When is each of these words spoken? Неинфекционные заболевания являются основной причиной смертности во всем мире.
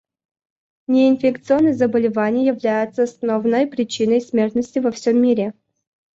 Неинфекционные 0.87 1.75
заболевания 1.75 2.47
являются 2.47 3.03
основной 3.03 3.67
причиной 3.67 4.19
смертности 4.19 4.79
во 4.79 4.89
всем 4.89 5.21
мире. 5.21 5.53